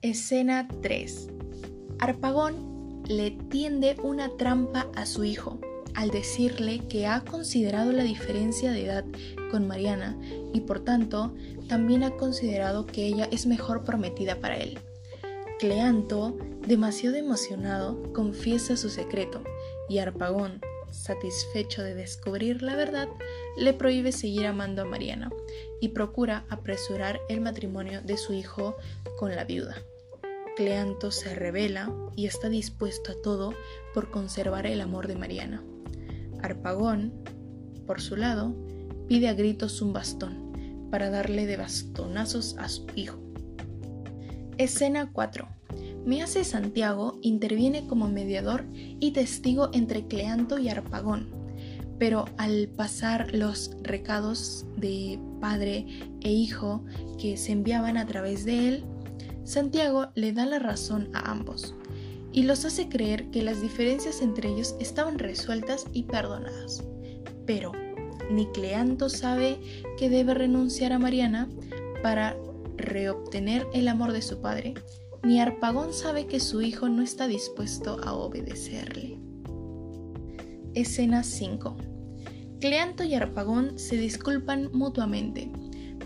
Escena 0.00 0.68
3. 0.80 1.28
Arpagón 1.98 3.02
le 3.08 3.32
tiende 3.32 3.96
una 4.04 4.28
trampa 4.36 4.86
a 4.94 5.06
su 5.06 5.24
hijo 5.24 5.58
al 5.94 6.10
decirle 6.10 6.86
que 6.88 7.08
ha 7.08 7.24
considerado 7.24 7.90
la 7.90 8.04
diferencia 8.04 8.70
de 8.70 8.84
edad 8.84 9.04
con 9.50 9.66
Mariana 9.66 10.16
y 10.54 10.60
por 10.60 10.80
tanto 10.80 11.34
también 11.68 12.02
ha 12.02 12.16
considerado 12.16 12.86
que 12.86 13.06
ella 13.06 13.28
es 13.30 13.46
mejor 13.46 13.84
prometida 13.84 14.40
para 14.40 14.56
él. 14.56 14.78
Cleanto, 15.58 16.36
demasiado 16.66 17.16
emocionado, 17.16 18.12
confiesa 18.12 18.76
su 18.76 18.90
secreto 18.90 19.42
y 19.88 19.98
Arpagón, 19.98 20.60
satisfecho 20.90 21.82
de 21.82 21.94
descubrir 21.94 22.62
la 22.62 22.76
verdad, 22.76 23.08
le 23.56 23.72
prohíbe 23.72 24.12
seguir 24.12 24.46
amando 24.46 24.82
a 24.82 24.84
Mariana 24.84 25.30
y 25.80 25.88
procura 25.88 26.44
apresurar 26.48 27.20
el 27.28 27.40
matrimonio 27.40 28.02
de 28.02 28.16
su 28.16 28.32
hijo 28.32 28.76
con 29.18 29.34
la 29.34 29.44
viuda. 29.44 29.76
Cleanto 30.56 31.10
se 31.10 31.34
revela 31.34 31.92
y 32.16 32.26
está 32.26 32.48
dispuesto 32.48 33.12
a 33.12 33.22
todo 33.22 33.54
por 33.92 34.10
conservar 34.10 34.66
el 34.66 34.80
amor 34.80 35.06
de 35.06 35.16
Mariana. 35.16 35.62
Arpagón, 36.42 37.12
por 37.86 38.00
su 38.00 38.16
lado, 38.16 38.54
pide 39.06 39.28
a 39.28 39.34
gritos 39.34 39.80
un 39.82 39.92
bastón 39.92 40.45
para 40.90 41.10
darle 41.10 41.46
de 41.46 41.56
bastonazos 41.56 42.56
a 42.58 42.68
su 42.68 42.86
hijo. 42.94 43.18
Escena 44.58 45.10
4. 45.12 45.48
Meace 46.04 46.44
Santiago 46.44 47.18
interviene 47.20 47.86
como 47.86 48.08
mediador 48.08 48.64
y 48.72 49.10
testigo 49.10 49.70
entre 49.72 50.06
Cleanto 50.06 50.58
y 50.58 50.68
Arpagón, 50.68 51.28
pero 51.98 52.26
al 52.36 52.68
pasar 52.68 53.34
los 53.34 53.76
recados 53.82 54.66
de 54.76 55.18
padre 55.40 55.86
e 56.22 56.30
hijo 56.30 56.84
que 57.18 57.36
se 57.36 57.52
enviaban 57.52 57.96
a 57.96 58.06
través 58.06 58.44
de 58.44 58.68
él, 58.68 58.84
Santiago 59.44 60.08
le 60.14 60.32
da 60.32 60.46
la 60.46 60.58
razón 60.58 61.08
a 61.12 61.30
ambos 61.30 61.74
y 62.32 62.42
los 62.42 62.64
hace 62.64 62.88
creer 62.88 63.30
que 63.30 63.42
las 63.42 63.62
diferencias 63.62 64.20
entre 64.20 64.50
ellos 64.50 64.76
estaban 64.78 65.18
resueltas 65.18 65.86
y 65.92 66.02
perdonadas. 66.02 66.84
Pero 67.46 67.72
ni 68.30 68.46
Cleanto 68.46 69.08
sabe 69.08 69.58
que 69.98 70.10
debe 70.10 70.34
renunciar 70.34 70.92
a 70.92 70.98
Mariana 70.98 71.48
para 72.02 72.36
reobtener 72.76 73.66
el 73.72 73.88
amor 73.88 74.12
de 74.12 74.22
su 74.22 74.40
padre, 74.40 74.74
ni 75.22 75.40
Arpagón 75.40 75.92
sabe 75.92 76.26
que 76.26 76.40
su 76.40 76.62
hijo 76.62 76.88
no 76.88 77.02
está 77.02 77.26
dispuesto 77.26 77.98
a 78.02 78.12
obedecerle. 78.12 79.18
Escena 80.74 81.22
5. 81.22 81.76
Cleanto 82.60 83.04
y 83.04 83.14
Arpagón 83.14 83.78
se 83.78 83.96
disculpan 83.96 84.70
mutuamente, 84.72 85.50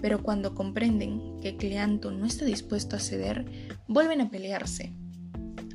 pero 0.00 0.22
cuando 0.22 0.54
comprenden 0.54 1.38
que 1.40 1.56
Cleanto 1.56 2.10
no 2.10 2.24
está 2.24 2.44
dispuesto 2.44 2.96
a 2.96 3.00
ceder, 3.00 3.44
vuelven 3.88 4.20
a 4.20 4.30
pelearse. 4.30 4.92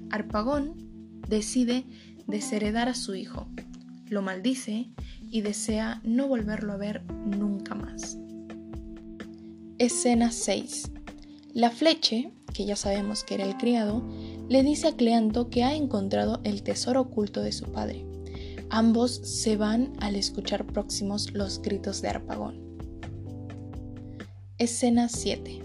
Arpagón 0.10 0.74
decide 1.28 1.86
desheredar 2.28 2.90
a 2.90 2.94
su 2.94 3.16
hijo, 3.16 3.48
lo 4.10 4.22
maldice 4.22 4.90
y 5.36 5.42
desea 5.42 6.00
no 6.06 6.30
volverlo 6.30 6.72
a 6.72 6.78
ver 6.78 7.04
nunca 7.26 7.76
más. 7.76 8.18
Escena 9.80 10.32
6. 10.32 10.92
La 11.52 11.72
fleche, 11.72 12.32
que 12.54 12.66
ya 12.66 12.78
sabemos 12.78 13.26
que 13.26 13.34
era 13.34 13.44
el 13.44 13.58
criado, 13.58 14.02
le 14.48 14.64
dice 14.64 14.88
a 14.88 14.96
Cleanto 14.96 15.50
que 15.50 15.66
ha 15.66 15.76
encontrado 15.76 16.40
el 16.46 16.64
tesoro 16.64 17.02
oculto 17.02 17.42
de 17.42 17.52
su 17.52 17.66
padre. 17.66 18.06
Ambos 18.70 19.12
se 19.12 19.58
van 19.58 19.92
al 20.00 20.16
escuchar 20.16 20.66
próximos 20.66 21.34
los 21.34 21.62
gritos 21.62 22.02
de 22.02 22.08
Arpagón. 22.08 22.78
Escena 24.58 25.10
7. 25.10 25.60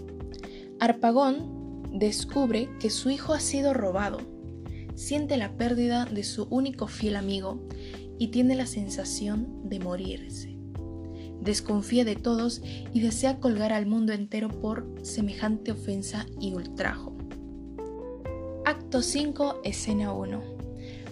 Arpagón 0.81 1.97
descubre 1.97 2.67
que 2.81 2.89
su 2.89 3.09
hijo 3.09 3.33
ha 3.33 3.39
sido 3.39 3.73
robado 3.73 4.17
siente 4.95 5.37
la 5.37 5.57
pérdida 5.57 6.05
de 6.05 6.23
su 6.23 6.43
único 6.49 6.87
fiel 6.87 7.15
amigo 7.15 7.59
y 8.21 8.27
tiene 8.27 8.55
la 8.55 8.67
sensación 8.67 9.67
de 9.67 9.79
morirse. 9.79 10.55
Desconfía 11.41 12.05
de 12.05 12.15
todos 12.15 12.61
y 12.93 12.99
desea 12.99 13.39
colgar 13.39 13.73
al 13.73 13.87
mundo 13.87 14.13
entero 14.13 14.47
por 14.49 14.85
semejante 15.01 15.71
ofensa 15.71 16.27
y 16.39 16.53
ultrajo. 16.53 17.15
Acto 18.63 19.01
5, 19.01 19.61
escena 19.63 20.13
1. 20.13 20.39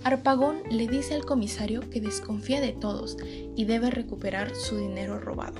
Arpagón 0.03 0.57
le 0.69 0.87
dice 0.87 1.15
al 1.15 1.25
comisario 1.25 1.81
que 1.89 1.99
desconfía 1.99 2.61
de 2.61 2.73
todos 2.73 3.17
y 3.55 3.65
debe 3.65 3.89
recuperar 3.89 4.53
su 4.53 4.77
dinero 4.77 5.19
robado. 5.19 5.59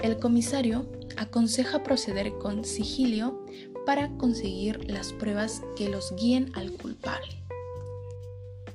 El 0.00 0.18
comisario 0.18 0.90
aconseja 1.16 1.84
proceder 1.84 2.32
con 2.38 2.64
sigilio 2.64 3.46
para 3.86 4.08
conseguir 4.16 4.90
las 4.90 5.12
pruebas 5.12 5.62
que 5.76 5.88
los 5.88 6.12
guíen 6.16 6.50
al 6.54 6.72
culpable. 6.72 7.40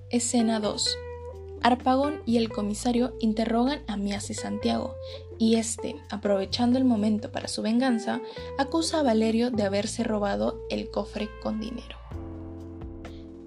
Escena 0.09 0.61
2. 0.61 0.99
Arpagón 1.61 2.21
y 2.25 2.37
el 2.37 2.49
comisario 2.49 3.15
interrogan 3.19 3.81
a 3.87 3.97
Mias 3.97 4.29
y 4.29 4.33
Santiago, 4.33 4.95
y 5.39 5.55
este, 5.55 5.95
aprovechando 6.09 6.77
el 6.77 6.85
momento 6.85 7.31
para 7.31 7.47
su 7.47 7.61
venganza, 7.61 8.21
acusa 8.57 8.99
a 8.99 9.03
Valerio 9.03 9.51
de 9.51 9.63
haberse 9.63 10.03
robado 10.03 10.61
el 10.69 10.89
cofre 10.89 11.29
con 11.41 11.59
dinero. 11.59 11.97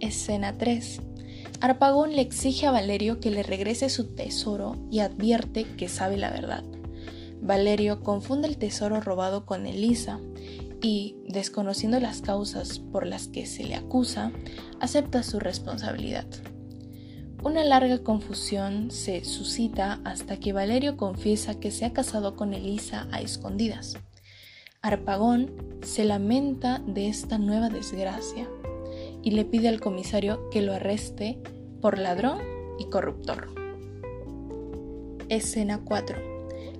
Escena 0.00 0.56
3. 0.56 1.00
Arpagón 1.60 2.16
le 2.16 2.22
exige 2.22 2.66
a 2.66 2.70
Valerio 2.70 3.20
que 3.20 3.30
le 3.30 3.42
regrese 3.42 3.90
su 3.90 4.14
tesoro 4.14 4.76
y 4.90 5.00
advierte 5.00 5.64
que 5.64 5.88
sabe 5.88 6.16
la 6.16 6.30
verdad. 6.30 6.64
Valerio 7.42 8.02
confunde 8.02 8.48
el 8.48 8.56
tesoro 8.56 9.00
robado 9.00 9.46
con 9.46 9.66
Elisa 9.66 10.20
y, 10.82 11.16
desconociendo 11.26 12.00
las 12.00 12.22
causas 12.22 12.78
por 12.78 13.06
las 13.06 13.28
que 13.28 13.46
se 13.46 13.64
le 13.64 13.74
acusa, 13.74 14.32
acepta 14.80 15.22
su 15.22 15.38
responsabilidad. 15.38 16.26
Una 17.42 17.64
larga 17.64 18.00
confusión 18.00 18.90
se 18.90 19.24
suscita 19.24 20.00
hasta 20.04 20.36
que 20.36 20.52
Valerio 20.52 20.98
confiesa 20.98 21.58
que 21.58 21.70
se 21.70 21.86
ha 21.86 21.92
casado 21.94 22.36
con 22.36 22.52
Elisa 22.52 23.08
a 23.12 23.22
escondidas. 23.22 23.96
Arpagón 24.82 25.50
se 25.82 26.04
lamenta 26.04 26.82
de 26.86 27.08
esta 27.08 27.38
nueva 27.38 27.70
desgracia 27.70 28.46
y 29.22 29.30
le 29.30 29.46
pide 29.46 29.68
al 29.68 29.80
comisario 29.80 30.50
que 30.50 30.60
lo 30.60 30.74
arreste 30.74 31.38
por 31.80 31.98
ladrón 31.98 32.40
y 32.78 32.90
corruptor. 32.90 33.48
Escena 35.30 35.80
4. 35.82 36.18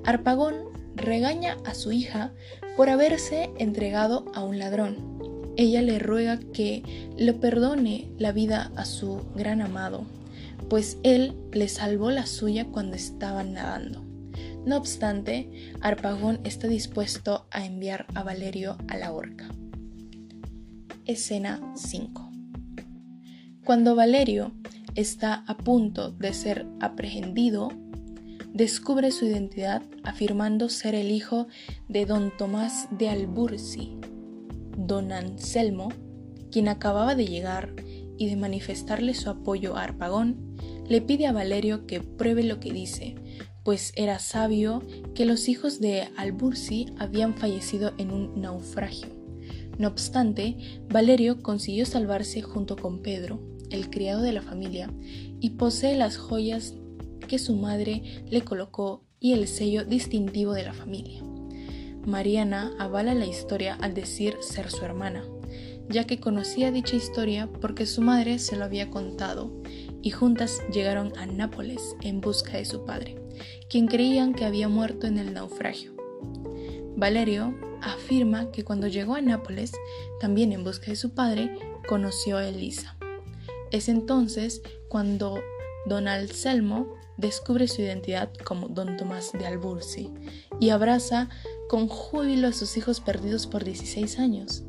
Arpagón 0.04 0.56
regaña 0.94 1.56
a 1.64 1.72
su 1.72 1.90
hija 1.90 2.34
por 2.76 2.90
haberse 2.90 3.48
entregado 3.56 4.26
a 4.34 4.44
un 4.44 4.58
ladrón. 4.58 5.52
Ella 5.56 5.80
le 5.80 5.98
ruega 5.98 6.38
que 6.38 7.10
le 7.16 7.32
perdone 7.32 8.10
la 8.18 8.32
vida 8.32 8.72
a 8.76 8.84
su 8.84 9.22
gran 9.34 9.62
amado, 9.62 10.04
pues 10.70 10.98
él 11.02 11.36
le 11.52 11.68
salvó 11.68 12.12
la 12.12 12.26
suya 12.26 12.68
cuando 12.68 12.94
estaban 12.94 13.54
nadando. 13.54 14.06
No 14.64 14.76
obstante, 14.76 15.50
Arpagón 15.80 16.38
está 16.44 16.68
dispuesto 16.68 17.48
a 17.50 17.66
enviar 17.66 18.06
a 18.14 18.22
Valerio 18.22 18.78
a 18.86 18.96
la 18.96 19.12
horca. 19.12 19.48
Escena 21.06 21.60
5. 21.74 22.30
Cuando 23.64 23.96
Valerio 23.96 24.52
está 24.94 25.44
a 25.48 25.56
punto 25.56 26.12
de 26.12 26.32
ser 26.32 26.66
aprehendido, 26.80 27.70
descubre 28.54 29.10
su 29.10 29.26
identidad 29.26 29.82
afirmando 30.04 30.68
ser 30.68 30.94
el 30.94 31.10
hijo 31.10 31.48
de 31.88 32.06
don 32.06 32.36
Tomás 32.36 32.86
de 32.92 33.08
Albursi. 33.08 33.98
Don 34.76 35.10
Anselmo, 35.10 35.88
quien 36.52 36.68
acababa 36.68 37.16
de 37.16 37.26
llegar 37.26 37.74
y 38.20 38.28
de 38.28 38.36
manifestarle 38.36 39.14
su 39.14 39.30
apoyo 39.30 39.76
a 39.76 39.82
Arpagón, 39.82 40.54
le 40.86 41.00
pide 41.00 41.26
a 41.26 41.32
Valerio 41.32 41.86
que 41.86 42.00
pruebe 42.02 42.42
lo 42.42 42.60
que 42.60 42.70
dice, 42.70 43.14
pues 43.64 43.94
era 43.96 44.18
sabio 44.18 44.82
que 45.14 45.24
los 45.24 45.48
hijos 45.48 45.80
de 45.80 46.06
Albursi 46.18 46.92
habían 46.98 47.34
fallecido 47.34 47.92
en 47.96 48.10
un 48.10 48.38
naufragio. 48.38 49.08
No 49.78 49.88
obstante, 49.88 50.58
Valerio 50.90 51.42
consiguió 51.42 51.86
salvarse 51.86 52.42
junto 52.42 52.76
con 52.76 53.00
Pedro, 53.00 53.40
el 53.70 53.88
criado 53.88 54.20
de 54.20 54.32
la 54.32 54.42
familia, 54.42 54.92
y 55.40 55.50
posee 55.50 55.96
las 55.96 56.18
joyas 56.18 56.74
que 57.26 57.38
su 57.38 57.56
madre 57.56 58.02
le 58.28 58.42
colocó 58.42 59.02
y 59.18 59.32
el 59.32 59.48
sello 59.48 59.86
distintivo 59.86 60.52
de 60.52 60.64
la 60.64 60.74
familia. 60.74 61.22
Mariana 62.06 62.74
avala 62.78 63.14
la 63.14 63.24
historia 63.24 63.78
al 63.80 63.94
decir 63.94 64.36
ser 64.42 64.70
su 64.70 64.84
hermana, 64.84 65.24
ya 65.90 66.04
que 66.04 66.20
conocía 66.20 66.70
dicha 66.70 66.96
historia 66.96 67.48
porque 67.60 67.84
su 67.84 68.00
madre 68.00 68.38
se 68.38 68.56
lo 68.56 68.64
había 68.64 68.90
contado 68.90 69.52
y 70.02 70.10
juntas 70.10 70.62
llegaron 70.72 71.12
a 71.18 71.26
Nápoles 71.26 71.96
en 72.00 72.20
busca 72.20 72.56
de 72.56 72.64
su 72.64 72.84
padre, 72.84 73.16
quien 73.68 73.86
creían 73.86 74.32
que 74.32 74.44
había 74.44 74.68
muerto 74.68 75.06
en 75.06 75.18
el 75.18 75.34
naufragio. 75.34 75.94
Valerio 76.96 77.54
afirma 77.82 78.50
que 78.50 78.64
cuando 78.64 78.86
llegó 78.86 79.14
a 79.14 79.20
Nápoles, 79.20 79.72
también 80.20 80.52
en 80.52 80.64
busca 80.64 80.86
de 80.86 80.96
su 80.96 81.14
padre, 81.14 81.54
conoció 81.88 82.36
a 82.36 82.46
Elisa. 82.46 82.96
Es 83.70 83.88
entonces 83.88 84.62
cuando 84.88 85.40
don 85.86 86.08
Anselmo 86.08 86.94
descubre 87.16 87.68
su 87.68 87.82
identidad 87.82 88.32
como 88.44 88.68
don 88.68 88.96
Tomás 88.96 89.32
de 89.32 89.46
Albursi 89.46 90.10
y 90.58 90.70
abraza 90.70 91.28
con 91.68 91.88
júbilo 91.88 92.48
a 92.48 92.52
sus 92.52 92.76
hijos 92.76 93.00
perdidos 93.00 93.46
por 93.46 93.64
16 93.64 94.18
años. 94.18 94.64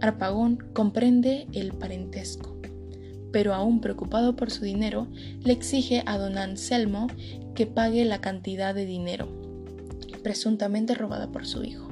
Arpagón 0.00 0.58
comprende 0.72 1.46
el 1.52 1.72
parentesco, 1.72 2.56
pero 3.32 3.54
aún 3.54 3.80
preocupado 3.80 4.36
por 4.36 4.50
su 4.50 4.64
dinero, 4.64 5.08
le 5.42 5.52
exige 5.52 6.02
a 6.06 6.18
don 6.18 6.36
Anselmo 6.38 7.06
que 7.54 7.66
pague 7.66 8.04
la 8.04 8.20
cantidad 8.20 8.74
de 8.74 8.84
dinero, 8.86 9.28
presuntamente 10.22 10.94
robada 10.94 11.32
por 11.32 11.46
su 11.46 11.64
hijo. 11.64 11.88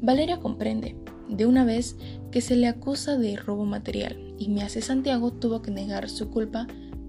Valeria 0.00 0.40
comprende, 0.40 0.96
de 1.28 1.46
una 1.46 1.64
vez, 1.64 1.96
que 2.30 2.40
se 2.40 2.56
le 2.56 2.66
acusa 2.66 3.16
de 3.16 3.36
robo 3.36 3.64
material 3.64 4.34
y 4.38 4.48
me 4.48 4.62
hace 4.62 4.82
Santiago 4.82 5.32
tuvo 5.32 5.62
que 5.62 5.70
negar 5.70 6.10
su 6.10 6.30
culpa 6.30 6.66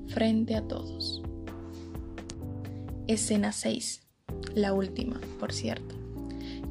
frente 0.07 0.55
a 0.55 0.61
todos. 0.61 1.21
Escena 3.07 3.51
6. 3.51 4.01
La 4.53 4.73
última, 4.73 5.19
por 5.39 5.51
cierto. 5.51 5.94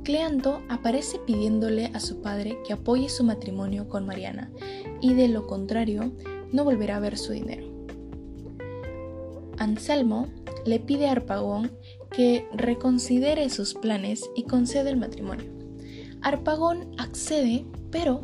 Cleanto 0.05 0.63
aparece 0.69 1.19
pidiéndole 1.19 1.87
a 1.95 2.01
su 2.01 2.21
padre 2.21 2.59
que 2.67 2.75
apoye 2.75 3.09
su 3.09 3.25
matrimonio 3.25 3.89
con 3.89 4.07
Mariana 4.07 4.51
y 5.01 5.15
de 5.15 5.29
lo 5.29 5.47
contrario 5.47 6.13
no 6.53 6.63
volverá 6.63 6.97
a 6.97 7.01
ver 7.01 7.19
su 7.19 7.33
dinero. 7.33 7.67
Anselmo 9.59 10.29
le 10.67 10.79
pide 10.79 11.09
a 11.09 11.13
Arpagón 11.13 11.73
que 12.11 12.47
reconsidere 12.53 13.49
sus 13.51 13.75
planes 13.75 14.29
y 14.37 14.45
concede 14.45 14.91
el 14.91 14.99
matrimonio. 14.99 15.51
Arpagón 16.21 16.95
accede, 16.99 17.65
pero 17.91 18.21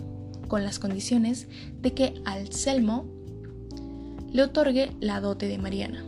con 0.48 0.64
las 0.64 0.78
condiciones 0.78 1.48
de 1.80 1.94
que 1.94 2.14
Anselmo 2.24 3.06
le 4.30 4.42
otorgue 4.42 4.90
la 5.00 5.20
dote 5.20 5.48
de 5.48 5.58
Mariana 5.58 6.04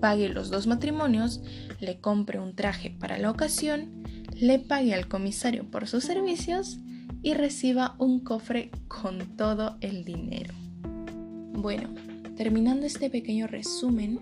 pague 0.00 0.28
los 0.28 0.50
dos 0.50 0.66
matrimonios, 0.66 1.40
le 1.78 2.00
compre 2.00 2.40
un 2.40 2.54
traje 2.54 2.90
para 2.98 3.18
la 3.18 3.30
ocasión, 3.30 3.99
le 4.40 4.58
pague 4.58 4.94
al 4.94 5.06
comisario 5.06 5.70
por 5.70 5.86
sus 5.86 6.04
servicios 6.04 6.78
y 7.22 7.34
reciba 7.34 7.94
un 7.98 8.20
cofre 8.20 8.70
con 8.88 9.36
todo 9.36 9.76
el 9.82 10.02
dinero. 10.04 10.54
Bueno, 11.52 11.90
terminando 12.38 12.86
este 12.86 13.10
pequeño 13.10 13.46
resumen, 13.46 14.18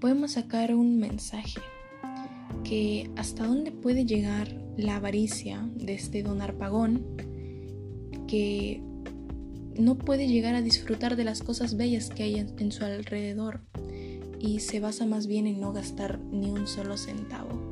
podemos 0.00 0.32
sacar 0.32 0.72
un 0.76 0.98
mensaje 0.98 1.60
que 2.62 3.10
hasta 3.16 3.46
dónde 3.46 3.72
puede 3.72 4.04
llegar 4.04 4.48
la 4.76 4.96
avaricia 4.96 5.68
de 5.74 5.94
este 5.94 6.22
don 6.22 6.40
Arpagón 6.40 7.04
que 8.28 8.80
no 9.76 9.98
puede 9.98 10.28
llegar 10.28 10.54
a 10.54 10.62
disfrutar 10.62 11.16
de 11.16 11.24
las 11.24 11.42
cosas 11.42 11.76
bellas 11.76 12.10
que 12.10 12.22
hay 12.22 12.36
en, 12.36 12.70
su 12.70 12.84
alrededor 12.84 13.60
y 14.38 14.60
se 14.60 14.78
basa 14.78 15.04
más 15.04 15.26
bien 15.26 15.48
en 15.48 15.60
no 15.60 15.72
gastar 15.72 16.20
ni 16.20 16.48
un 16.50 16.68
solo 16.68 16.96
centavo. 16.96 17.65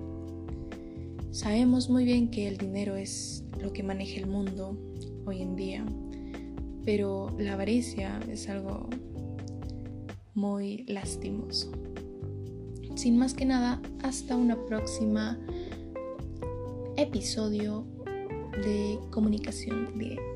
Sabemos 1.34 1.90
muy 1.90 2.04
bien 2.04 2.30
que 2.30 2.46
el 2.46 2.58
dinero 2.58 2.94
es 2.94 3.42
lo 3.60 3.72
que 3.72 3.82
maneja 3.82 4.20
el 4.20 4.28
mundo 4.28 4.78
hoy 5.26 5.42
en 5.42 5.56
día, 5.56 5.84
pero 6.84 7.34
la 7.36 7.54
avaricia 7.54 8.20
es 8.30 8.48
algo 8.48 8.88
muy 10.34 10.84
lastimoso. 10.86 11.72
Sin 12.94 13.18
más 13.18 13.34
que 13.34 13.46
nada, 13.46 13.82
hasta 14.04 14.36
una 14.36 14.64
próxima 14.66 15.36
episodio 16.96 17.84
de 18.64 19.00
comunicación 19.10 19.98
directa. 19.98 20.33